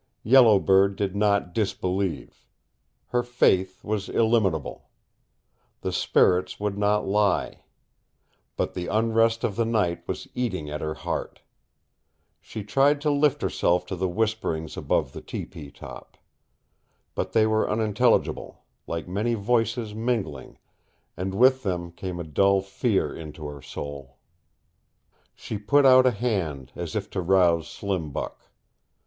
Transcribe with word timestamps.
Yellow 0.23 0.57
Bird 0.57 0.95
did 0.95 1.15
not 1.15 1.53
disbelieve. 1.53 2.47
Her 3.09 3.21
faith 3.21 3.83
was 3.83 4.09
illimitable. 4.09 4.89
The 5.81 5.91
spirits 5.93 6.59
would 6.59 6.75
not 6.75 7.07
lie. 7.07 7.65
But 8.57 8.73
the 8.73 8.87
unrest 8.87 9.43
of 9.43 9.55
the 9.55 9.63
night 9.63 10.01
was 10.07 10.27
eating 10.33 10.71
at 10.71 10.81
her 10.81 10.95
heart. 10.95 11.41
She 12.41 12.63
tried 12.63 12.99
to 13.01 13.11
lift 13.11 13.43
herself 13.43 13.85
to 13.85 13.95
the 13.95 14.07
whisperings 14.09 14.75
above 14.75 15.13
the 15.13 15.21
tepee 15.21 15.69
top. 15.69 16.17
But 17.13 17.33
they 17.33 17.45
were 17.45 17.69
unintelligible, 17.69 18.63
like 18.87 19.07
many 19.07 19.35
voices 19.35 19.93
mingling, 19.93 20.57
and 21.15 21.35
with 21.35 21.61
them 21.61 21.91
came 21.91 22.19
a 22.19 22.23
dull 22.23 22.61
fear 22.63 23.15
into 23.15 23.45
her 23.45 23.61
soul. 23.61 24.17
She 25.35 25.59
put 25.59 25.85
out 25.85 26.07
a 26.07 26.11
hand, 26.11 26.71
as 26.75 26.95
if 26.95 27.07
to 27.11 27.21
rouse 27.21 27.67
Slim 27.67 28.09
Buck. 28.11 28.49